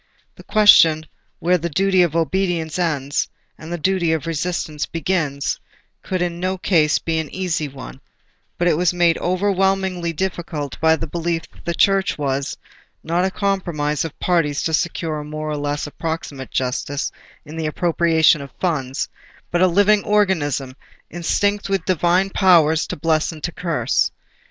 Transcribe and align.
The 0.35 0.43
question 0.43 1.05
where 1.37 1.59
the 1.59 1.69
duty 1.69 2.01
of 2.01 2.15
obedience 2.15 2.79
ends, 2.79 3.27
and 3.55 3.71
the 3.71 3.77
duty 3.77 4.13
of 4.13 4.25
resistance 4.25 4.87
begins, 4.87 5.59
could 6.01 6.23
in 6.23 6.39
no 6.39 6.57
case 6.57 6.97
be 6.97 7.19
an 7.19 7.29
easy 7.31 7.67
one; 7.67 8.01
but 8.57 8.67
it 8.67 8.75
was 8.77 8.95
made 8.95 9.19
overwhelmingly 9.19 10.11
difficult 10.11 10.79
by 10.79 10.95
the 10.95 11.05
belief 11.05 11.43
that 11.51 11.65
the 11.65 11.75
Church 11.75 12.17
was—not 12.17 13.25
a 13.25 13.29
compromise 13.29 14.03
of 14.03 14.19
parties 14.19 14.63
to 14.63 14.73
secure 14.73 15.19
a 15.19 15.23
more 15.23 15.51
or 15.51 15.57
less 15.57 15.85
approximate 15.85 16.49
justice 16.49 17.11
in 17.45 17.55
the 17.55 17.67
appropriation 17.67 18.41
of 18.41 18.49
funds, 18.59 19.07
but—a 19.51 19.67
living 19.67 20.03
organism, 20.03 20.75
instinct 21.11 21.69
with 21.69 21.85
Divine 21.85 22.31
power 22.31 22.75
to 22.75 22.95
bless 22.95 23.31
and 23.31 23.43
to 23.43 23.51
curse. 23.51 24.09